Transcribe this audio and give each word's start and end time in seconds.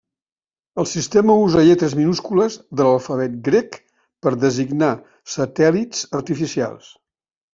El 0.83 0.87
sistema 0.91 1.33
usa 1.41 1.63
lletres 1.65 1.93
minúscules 1.97 2.55
de 2.79 2.87
l'alfabet 2.87 3.35
grec 3.49 3.77
per 4.27 4.33
designar 4.45 4.91
satèl·lits 5.35 6.01
artificials. 6.21 6.91